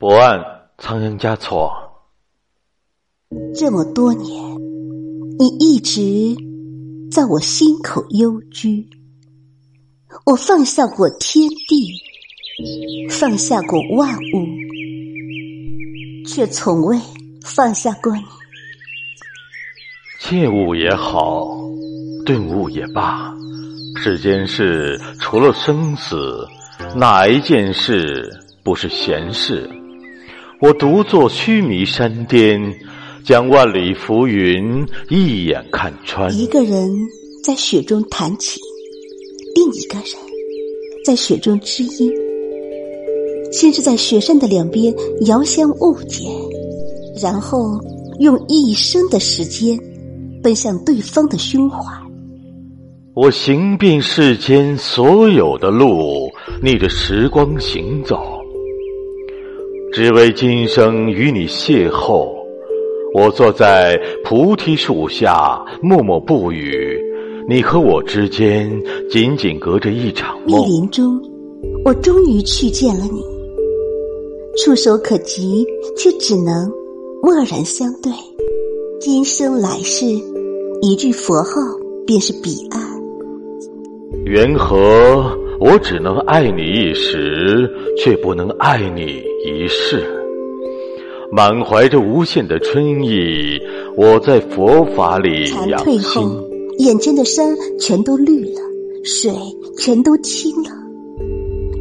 [0.00, 0.40] 博案，
[0.78, 1.70] 仓央嘉措。
[3.54, 4.56] 这么多年，
[5.38, 6.34] 你一直
[7.12, 8.88] 在我心口幽居。
[10.24, 12.00] 我放下过天地，
[13.10, 14.46] 放下过万物，
[16.26, 16.98] 却从未
[17.44, 18.22] 放下过你。
[20.18, 21.46] 切悟也好，
[22.24, 23.34] 顿悟也罢，
[23.96, 26.48] 世间事除了生死，
[26.96, 28.30] 哪一件事
[28.64, 29.68] 不是闲事？
[30.60, 32.60] 我独坐须弥山巅，
[33.24, 36.30] 将万里浮云一眼看穿。
[36.36, 36.90] 一个人
[37.42, 38.62] 在雪中弹琴，
[39.54, 40.06] 另一个人
[41.02, 42.12] 在雪中知音，
[43.50, 46.26] 先是在雪山的两边遥相误解，
[47.22, 47.80] 然后
[48.18, 49.78] 用一生的时间
[50.42, 51.78] 奔向对方的胸怀。
[53.14, 56.30] 我行遍世间所有的路，
[56.62, 58.39] 逆着时光行走。
[59.92, 62.28] 只为今生与你邂逅，
[63.12, 66.96] 我坐在菩提树下默默不语。
[67.48, 68.70] 你和我之间
[69.10, 70.60] 仅仅隔着一场梦。
[70.64, 71.20] 密林中，
[71.84, 73.20] 我终于去见了你，
[74.56, 75.66] 触手可及，
[75.96, 76.70] 却只能
[77.20, 78.12] 默然相对。
[79.00, 80.06] 今生来世，
[80.82, 81.50] 一句佛号
[82.06, 82.80] 便是彼岸。
[84.24, 85.36] 缘何？
[85.58, 90.04] 我只能爱你一时，却不能爱你一世。
[91.32, 93.58] 满怀着无限的春意，
[93.96, 96.00] 我在佛法里养心。
[96.02, 96.22] 后，
[96.78, 98.60] 眼前的山全都绿了，
[99.04, 99.32] 水
[99.78, 100.70] 全都清了。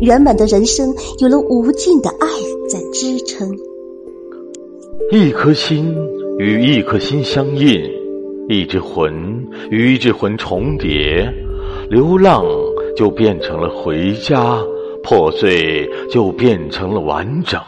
[0.01, 2.27] 圆满的人生有了无尽的爱
[2.69, 3.49] 在支撑。
[5.11, 5.95] 一颗心
[6.38, 7.81] 与一颗心相印，
[8.47, 9.11] 一只魂
[9.71, 11.27] 与一只魂重叠，
[11.89, 12.44] 流浪。
[12.97, 14.61] 就变成了回家，
[15.03, 17.61] 破碎就变成了完整。